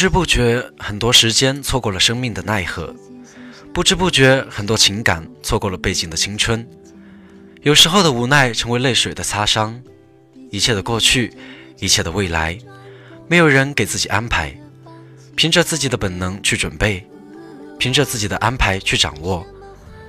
[0.00, 2.86] 不知不觉，很多时间错过了生命的奈何；
[3.70, 6.66] 不知不觉，很多情感错过了背景的青春。
[7.60, 9.78] 有时候的无奈成为泪水的擦伤，
[10.50, 11.30] 一切的过去，
[11.80, 12.56] 一切的未来，
[13.28, 14.58] 没有人给自己安排，
[15.36, 17.06] 凭着自己的本能去准备，
[17.78, 19.46] 凭着自己的安排去掌握，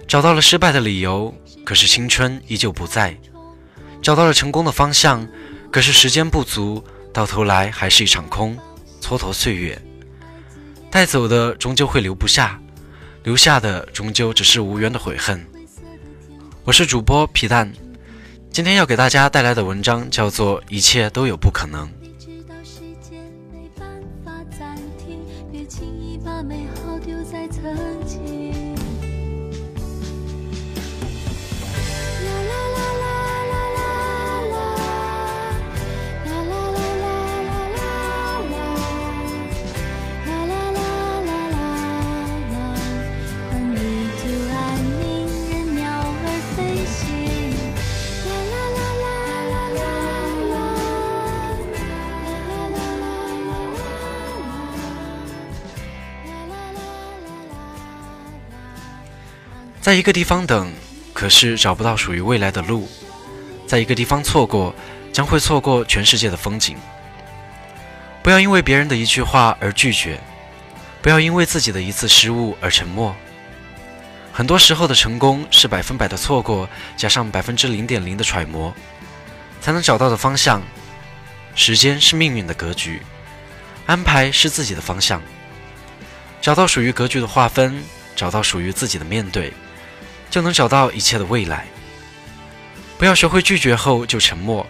[0.07, 3.11] 找到了失败的理由，可是青春依旧不在；
[4.01, 5.27] 找到了成功的方向，
[5.69, 6.81] 可是时间不足，
[7.11, 8.57] 到头来还是一场空。
[9.01, 9.81] 蹉跎岁月，
[10.89, 12.61] 带走的终究会留不下，
[13.23, 15.43] 留下的终究只是无缘的悔恨。
[16.63, 17.69] 我是主播皮蛋，
[18.51, 21.87] 今天要给大家带来的文章叫做《一切都有不可能》。
[27.31, 27.47] 在
[59.81, 60.71] 在一个地方等，
[61.11, 62.87] 可是找不到属于未来的路；
[63.65, 64.75] 在一个地方错过，
[65.11, 66.77] 将会错过全世界的风景。
[68.21, 70.19] 不要因为别人的一句话而拒绝，
[71.01, 73.15] 不要因为自己的一次失误而沉默。
[74.31, 78.71] 很多时候的成功是百分百的错过，加上百分之零点零的揣摩，
[79.61, 80.61] 才能找到的方向。
[81.55, 83.01] 时间是命运的格局，
[83.87, 85.19] 安排是自己的方向。
[86.39, 87.83] 找到属于格局的划分，
[88.15, 89.51] 找到属于自己的面对。
[90.31, 91.67] 就能找到一切的未来。
[92.97, 94.65] 不要学会拒绝后就沉默，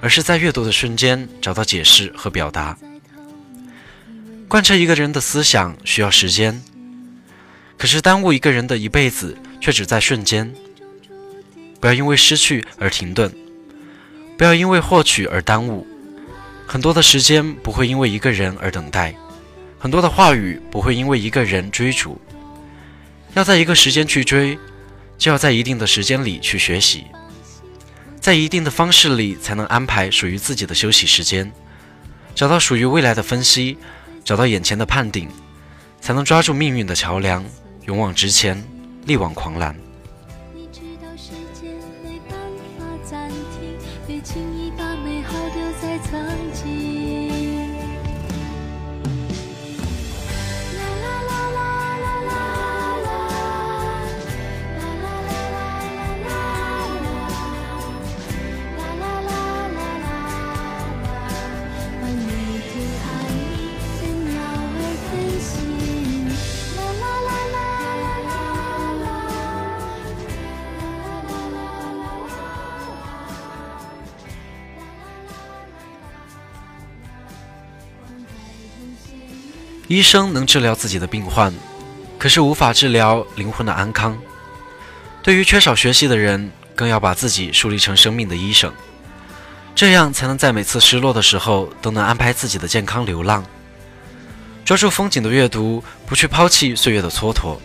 [0.00, 2.76] 而是在阅读的瞬间找到解释和表达。
[4.46, 6.62] 贯彻一个人的思想需要时间，
[7.78, 10.52] 可是耽误一个人的一辈子却只在瞬间。
[11.80, 13.32] 不要因为失去而停顿，
[14.36, 15.86] 不要因为获取而耽误。
[16.66, 19.14] 很多的时间不会因为一个人而等待，
[19.78, 22.20] 很多的话语不会因为一个人追逐。
[23.34, 24.58] 要在一个时间去追。
[25.16, 27.04] 就要在一定的时间里去学习，
[28.20, 31.50] 在一定的方式里才能安排属于自己的休息时间，
[32.34, 33.78] 找到属于未来的分析，
[34.24, 35.28] 找到眼前的判定，
[36.00, 37.44] 才能抓住命运的桥梁，
[37.86, 38.62] 勇往直前，
[39.06, 39.83] 力挽狂澜。
[79.94, 81.54] 医生能治疗自己的病患，
[82.18, 84.18] 可是无法治疗灵魂的安康。
[85.22, 88.74] 对于缺少学习的人，更要把自己树立成生命的医生，
[89.72, 93.44] 这样才能在每次失落的时候都能安排自己的健康流浪。
[94.64, 97.56] 抓住风景的阅读，不去抛弃岁月的蹉跎。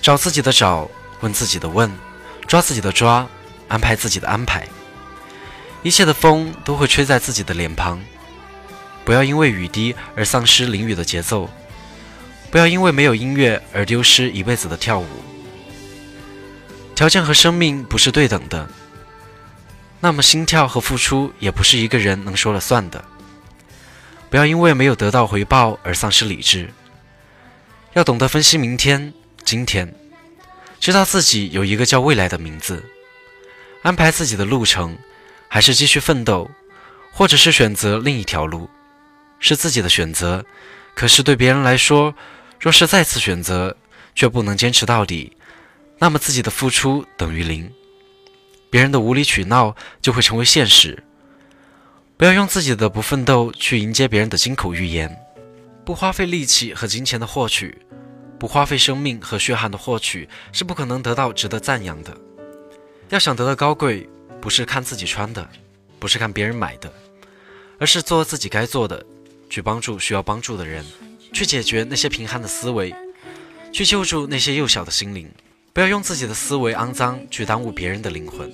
[0.00, 0.88] 找自己的找，
[1.20, 1.90] 问自己的问，
[2.46, 3.26] 抓自己的抓，
[3.66, 4.68] 安排自己的安排。
[5.82, 8.00] 一切的风都会吹在自己的脸庞。
[9.04, 11.50] 不要因为雨滴而丧失淋雨的节奏，
[12.50, 15.06] 不要因为没有音乐而丢失一辈子的跳舞。
[16.94, 18.68] 条件和生命不是对等的，
[20.00, 23.04] 那么心跳和付出也不是一个人能说了算的。
[24.30, 26.70] 不要因为没有得到回报而丧失理智，
[27.92, 29.12] 要懂得分析明天、
[29.44, 29.94] 今天，
[30.80, 32.82] 知道自己有一个叫未来的名字，
[33.82, 34.96] 安排自己的路程，
[35.48, 36.50] 还是继续奋斗，
[37.12, 38.70] 或者是选择另一条路。
[39.44, 40.42] 是自己的选择，
[40.94, 42.14] 可是对别人来说，
[42.58, 43.76] 若是再次选择
[44.14, 45.36] 却不能坚持到底，
[45.98, 47.70] 那么自己的付出等于零。
[48.70, 51.04] 别人的无理取闹就会成为现实。
[52.16, 55.14] 不要用自己的不奋斗去迎接别人的金口玉言，
[55.84, 57.76] 不花费力气和金钱的获取，
[58.38, 62.16] 不花费生命和血汗的获取，是不可能得到值得赞扬的。
[63.10, 64.08] 要想得到高贵，
[64.40, 65.46] 不是看自己穿的，
[65.98, 66.90] 不是看别人买的，
[67.78, 69.04] 而是做自己该做的。
[69.48, 70.84] 去帮助需要帮助的人，
[71.32, 72.94] 去解决那些贫寒的思维，
[73.72, 75.30] 去救助那些幼小的心灵。
[75.72, 78.48] 不要用自己的思维肮脏去耽误别人的灵魂，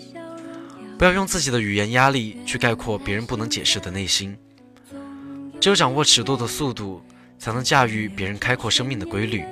[0.98, 4.34] 不要用自己的语言压力去概括别人不能解释的内心。
[5.60, 7.02] 只有掌握尺度的速度，
[7.38, 9.44] 才能驾驭别人开阔生命的规律。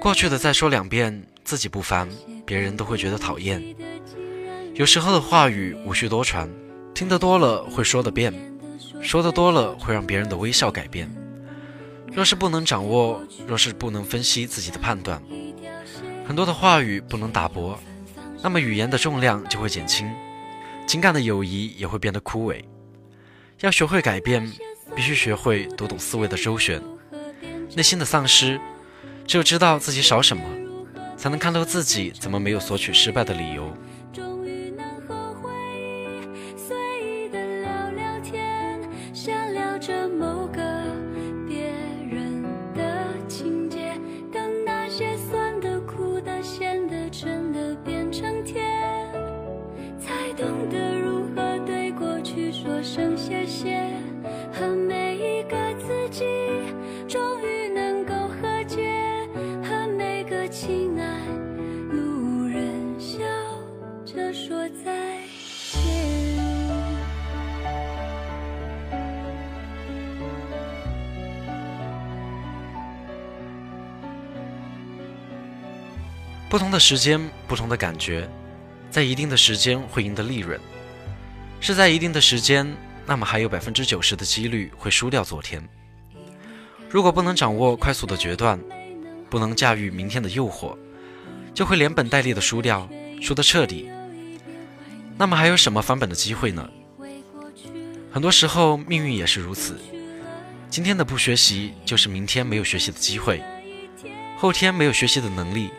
[0.00, 2.08] 过去的再说两遍，自己不烦，
[2.46, 3.60] 别人都会觉得讨厌。
[4.74, 6.48] 有时候的话语无需多传，
[6.94, 8.32] 听得多了会说的变，
[9.00, 11.10] 说的多了会让别人的微笑改变。
[12.12, 15.20] 若是不能掌握，若是不能分析自己的判断，
[16.26, 17.78] 很多的话语不能打薄，
[18.42, 20.08] 那么语言的重量就会减轻，
[20.86, 22.62] 情感的友谊也会变得枯萎。
[23.60, 24.48] 要学会改变，
[24.94, 26.80] 必须学会读懂思维的周旋，
[27.74, 28.60] 内心的丧失，
[29.26, 30.42] 只有知道自己少什么，
[31.16, 33.76] 才能看透自己怎么没有索取失败的理由。
[39.86, 40.63] 着某个
[76.54, 78.30] 不同的时间，不同的感觉，
[78.88, 80.56] 在一定的时间会赢得利润，
[81.60, 82.64] 是在一定的时间，
[83.04, 85.68] 那么还有百分之九十的几率会输掉昨天。
[86.88, 88.56] 如果不能掌握快速的决断，
[89.28, 90.78] 不能驾驭明天的诱惑，
[91.52, 92.88] 就会连本带利的输掉，
[93.20, 93.90] 输得彻底。
[95.18, 96.70] 那么还有什么翻本的机会呢？
[98.12, 99.76] 很多时候命运也是如此，
[100.70, 103.42] 今天的不学习，就是明天没有学习的机会，
[104.38, 105.72] 后天没有学习的能力。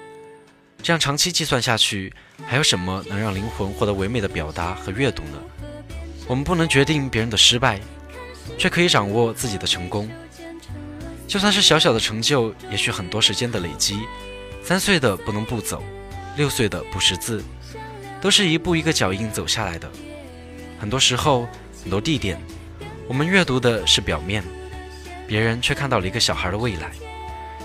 [0.81, 2.13] 这样长期计算下去，
[2.45, 5.41] 还有什么能让灵魂获得唯美的表达和阅读呢？
[6.27, 7.79] 我们不能决定别人的失败，
[8.57, 10.09] 却可以掌握自己的成功。
[11.27, 13.99] 就算是小小的成就，也需很多时间的累积。
[14.63, 15.83] 三岁的不能不走，
[16.37, 17.43] 六岁的不识字，
[18.21, 19.89] 都是一步一个脚印走下来的。
[20.79, 21.47] 很多时候，
[21.81, 22.39] 很多地点，
[23.07, 24.43] 我们阅读的是表面，
[25.27, 26.91] 别人却看到了一个小孩的未来，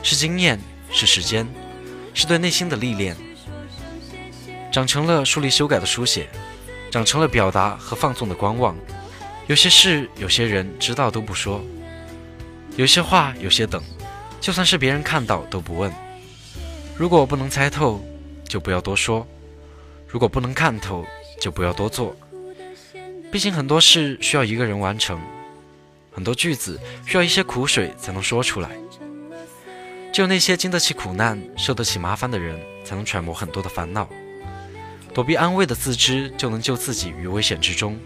[0.03, 0.59] 是经验，
[0.91, 1.47] 是时间。
[2.15, 3.17] 是对内心的历练，
[4.73, 6.29] 长成了疏离修改的书写，
[6.91, 8.77] 长成了表达和放纵的观望。
[9.47, 11.61] 有些事，有些人知道都不说；
[12.77, 13.83] 有些话，有些等，
[14.41, 15.93] 就算是别人看到都不问。
[16.97, 18.01] 如果不能猜透，
[18.45, 19.27] 就不要多说；
[20.07, 21.05] 如果不能看透，
[21.41, 22.17] 就不要多做。
[23.33, 25.21] 毕竟很多事需要一个人完成，
[26.13, 28.71] 很多句子需要一些苦水才能说出来。
[30.13, 34.09] 只有那些经得起苦难、受得起麻烦的人，才能揣摩很多的烦恼。
[35.15, 37.99] 躲避安慰的自知，就能救自己于危险之中。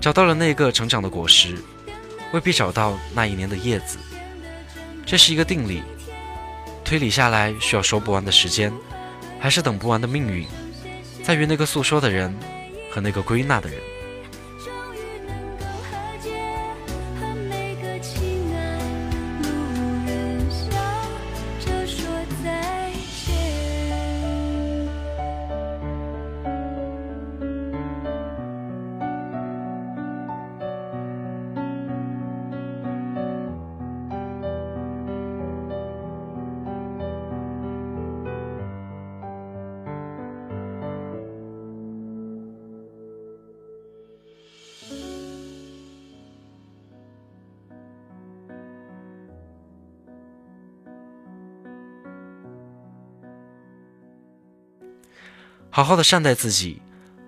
[0.00, 1.56] 找到了那个成长的果实，
[2.32, 3.98] 未必找到那一年的叶子。
[5.04, 5.82] 这是一个定理。
[6.84, 8.72] 推理下来，需要说不完的时间，
[9.40, 10.46] 还是等不完的命运，
[11.24, 12.32] 在于那个诉说的人
[12.92, 13.78] 和那个归纳的人。
[55.76, 56.80] 好好的善待自己，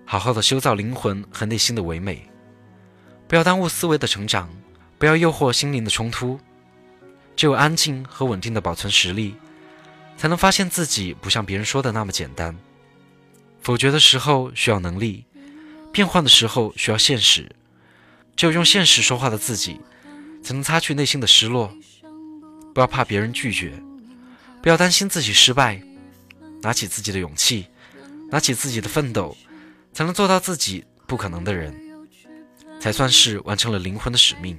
[0.07, 2.27] 好好的修造灵魂和内心的唯美，
[3.27, 4.49] 不要耽误思维的成长，
[4.97, 6.39] 不要诱惑心灵的冲突。
[7.35, 9.35] 只有安静和稳定的保存实力，
[10.17, 12.57] 才能发现自己不像别人说的那么简单。
[13.61, 15.25] 否决的时候需要能力，
[15.91, 17.51] 变换的时候需要现实。
[18.35, 19.79] 只有用现实说话的自己，
[20.41, 21.71] 才能擦去内心的失落。
[22.73, 23.79] 不要怕别人拒绝，
[24.59, 25.79] 不要担心自己失败，
[26.63, 27.67] 拿起自己的勇气。
[28.29, 29.35] 拿起自己的奋斗，
[29.93, 31.73] 才能做到自己不可能的人，
[32.79, 34.57] 才算是完成了灵魂的使命。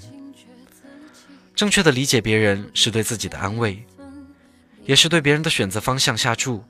[1.55, 3.85] 正确的理解别人，是对自己的安慰，
[4.85, 6.65] 也是对别人的选择方向下注。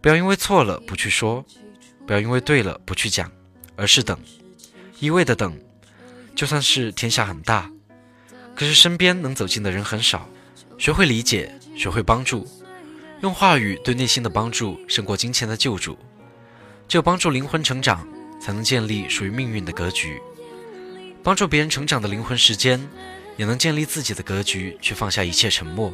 [0.00, 1.44] 不要因为错了不去说，
[2.06, 3.32] 不要因为对了不去讲，
[3.74, 4.18] 而是等，
[5.00, 5.58] 一味的等。
[6.34, 7.70] 就算是天下很大，
[8.54, 10.28] 可是身边能走近的人很少。
[10.76, 12.46] 学会理解，学会帮助，
[13.22, 15.96] 用话语对内心的帮助胜过金钱的救助。
[16.88, 18.06] 只有帮助灵魂成长，
[18.40, 20.20] 才能建立属于命运的格局。
[21.22, 22.86] 帮助别人成长的灵魂时间，
[23.36, 25.92] 也能建立自己的格局，去放下一切沉默。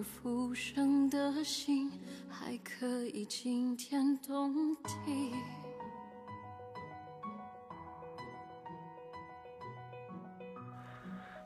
[0.00, 1.92] 而浮生的心，
[2.26, 5.30] 还可以惊天动地。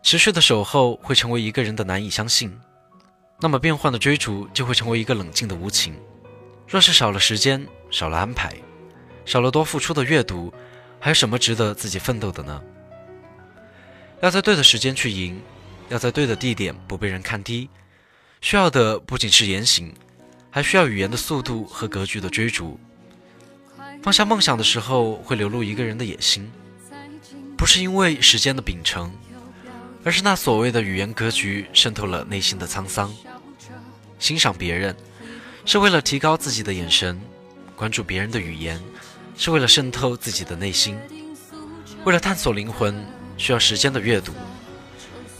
[0.04, 2.56] 持续的守候会成为一个人的难以相信，
[3.40, 5.96] 那么变幻的追逐就会成为一个冷静的无情。
[6.68, 8.54] 若是少了时间，少了安排，
[9.24, 10.54] 少了多付出的阅读，
[11.00, 12.62] 还有什么值得自己奋斗的呢？
[14.22, 15.42] 要在对的时间去赢，
[15.88, 17.68] 要在对的地点不被人看低。
[18.44, 19.90] 需要的不仅是言行，
[20.50, 22.78] 还需要语言的速度和格局的追逐。
[24.02, 26.52] 放下梦想的时候，会流露一个人的野心，
[27.56, 29.10] 不是因为时间的秉承，
[30.04, 33.10] 而是那所谓的语言格局渗透了内心的沧桑。
[34.18, 34.94] 欣赏别人，
[35.64, 37.16] 是为了提高自己的眼神；
[37.74, 38.78] 关注别人的语言，
[39.38, 40.98] 是为了渗透自己的内心。
[42.04, 43.06] 为了探索灵魂，
[43.38, 44.34] 需要时间的阅读。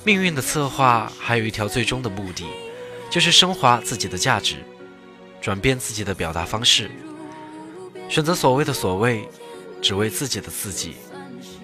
[0.04, 2.46] 命运的策划，还有一条最终的目的。
[3.14, 4.56] 就是升华自己的价值，
[5.40, 6.90] 转变自己的表达方式，
[8.08, 9.28] 选择所谓的所谓，
[9.80, 10.96] 只为自己的自己，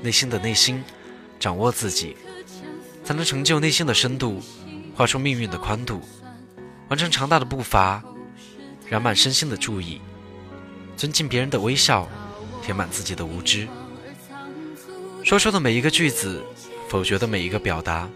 [0.01, 0.81] 内心的内心，
[1.41, 2.17] 掌握自己，
[3.03, 4.41] 才能成就内心的深度，
[4.95, 6.01] 画出命运的宽度，
[6.89, 8.01] 完成长大的步伐，
[8.89, 10.01] 染满身心的注意，
[10.97, 12.09] 尊敬别人的微笑，
[12.63, 13.67] 填满自己的无知。
[15.25, 16.45] 说出的每一个句子，
[16.89, 18.09] 否决的每一个表达，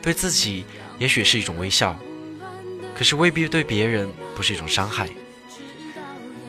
[0.00, 0.64] 对自己
[0.98, 1.94] 也许是一种微笑。
[3.02, 5.08] 可是未必对别人不是一种伤害。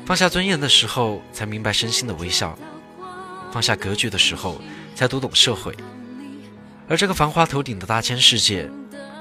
[0.05, 2.55] 放下尊严的时候，才明白身心的微笑；
[3.51, 4.61] 放下格局的时候，
[4.93, 5.75] 才读懂社会。
[6.87, 8.69] 而这个繁华头顶的大千世界，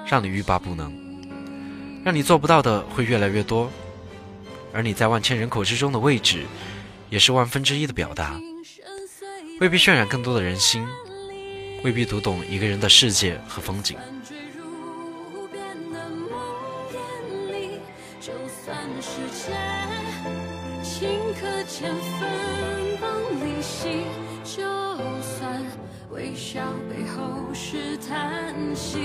[0.07, 0.93] 让你欲罢不能，
[2.05, 3.73] 让你做不到的会越来越多。
[4.71, 6.45] 而你在万千人口之中的位置，
[7.09, 8.39] 也是万分之一的表达。
[9.59, 10.87] 未必渲染更多的人心，
[11.83, 13.97] 未必读懂一个人的世界和风景。
[21.75, 22.29] 千分
[23.01, 23.09] 崩
[23.41, 24.05] 离析，
[24.45, 24.63] 就
[25.23, 25.65] 算
[26.11, 26.61] 微笑
[26.91, 29.01] 背后是叹息，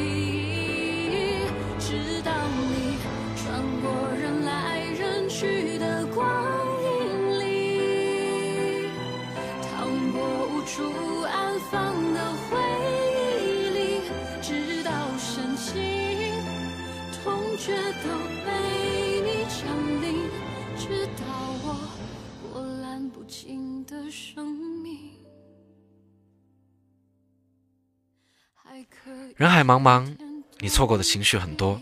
[1.79, 2.33] 直到
[2.67, 2.97] 你
[3.37, 3.89] 穿过
[4.21, 6.45] 人来人去的光
[6.83, 8.89] 影里，
[9.61, 10.19] 淌过
[10.53, 10.83] 无处
[11.21, 12.19] 安放的
[12.49, 12.57] 回
[13.45, 13.79] 忆里，
[14.41, 15.73] 直到深情
[17.23, 17.71] 痛觉
[18.03, 18.09] 都
[18.45, 19.06] 被
[24.07, 24.47] 的生
[24.81, 25.11] 命。
[29.35, 30.15] 人海茫茫，
[30.59, 31.81] 你错过的情绪很多，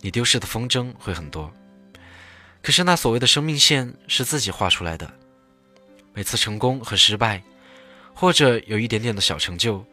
[0.00, 1.52] 你丢失的风筝会很多。
[2.60, 5.08] 可是那所谓的生命线是自己画出来的。
[6.12, 7.44] 每次成功和失败，
[8.14, 9.84] 或者有一点点的小成就，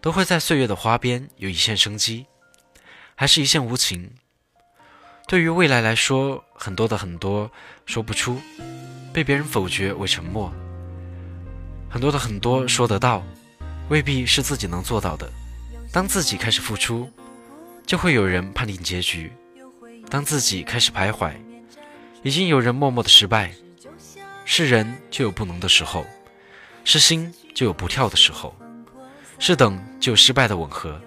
[0.00, 2.26] 都会在岁月的花边有一线生机，
[3.16, 4.14] 还是一线无情。
[5.26, 7.50] 对于未来来说，很多的很多
[7.86, 8.40] 说不出。
[9.12, 10.52] 被别人否决为沉默，
[11.88, 13.22] 很多的很多说得到，
[13.88, 15.30] 未必是自己能做到的。
[15.92, 17.10] 当自己开始付出，
[17.84, 19.28] 就会有人判定结局；
[20.08, 21.32] 当自己开始徘徊，
[22.22, 23.50] 已经有人默默的失败。
[24.44, 26.04] 是人就有不能的时候，
[26.84, 28.54] 是心就有不跳的时候，
[29.38, 31.00] 是等就有失败的吻合。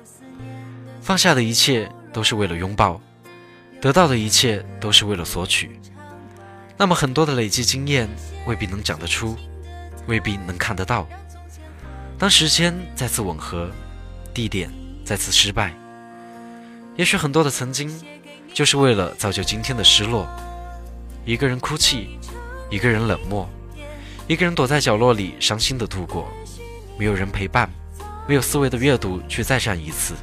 [1.02, 3.02] 放下的一切都是为了拥抱，
[3.82, 5.80] 得到的一切都是为了索取。
[6.78, 8.10] 那么很多的累积经验
[8.46, 9.38] 未必能讲得出，
[10.08, 11.08] 未必能看得到。
[12.18, 13.70] 当时间再次吻合，
[14.34, 14.72] 地点
[15.06, 15.74] 再次失败，
[16.96, 17.92] 也许很多的曾经，
[18.54, 20.28] 就是为了造就今天的失落。
[21.26, 22.18] 一个人哭泣，
[22.70, 23.48] 一个人冷漠，
[24.28, 26.28] 一个人躲在角落里伤心的度过，
[26.98, 27.70] 没有人陪伴，
[28.28, 30.14] 没有思维的阅读去再战一次。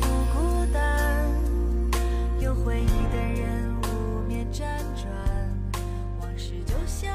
[0.00, 1.28] 不孤单
[2.40, 3.74] 有回忆的人
[4.52, 4.60] 辗
[4.94, 5.08] 转
[6.20, 7.12] 往事就像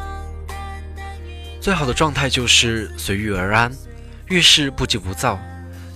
[1.60, 3.72] 最好的状态就是随遇而安
[4.28, 5.40] 遇事不急不躁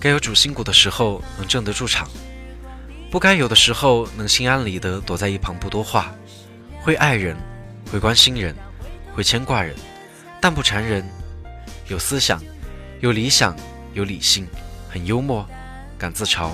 [0.06, 2.08] 该有主心骨的时候能镇得住场。
[3.10, 6.14] 不该有的时候能心安理得躲在一旁不多话。
[6.80, 7.36] 会爱人
[7.92, 8.56] 会关心人
[9.16, 9.76] 会牵挂人。
[10.40, 11.04] 但不缠人
[11.88, 12.40] 有思想
[13.00, 13.56] 有理想
[13.96, 14.48] 有理性
[14.88, 15.44] 很幽默。
[16.06, 16.52] 敢自嘲，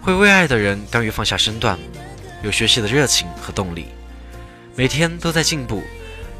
[0.00, 1.76] 会为爱的人甘于放下身段，
[2.44, 3.86] 有学习的热情和动力，
[4.76, 5.82] 每天都在进步。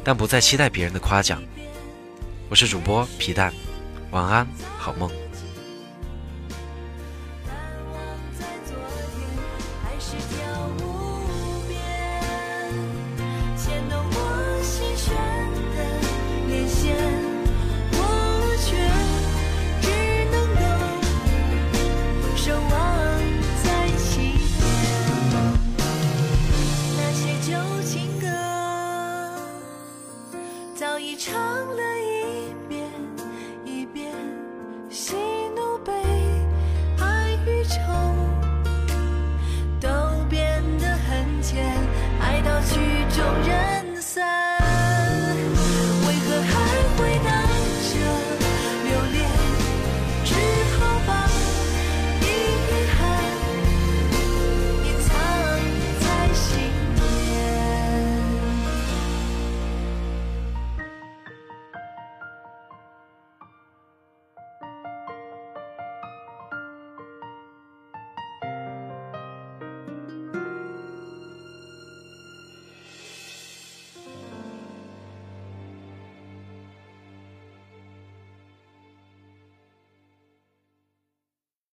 [0.01, 1.43] 但不再期待别人的夸奖。
[2.49, 3.53] 我是主播皮蛋，
[4.11, 4.47] 晚安，
[4.77, 5.22] 好梦。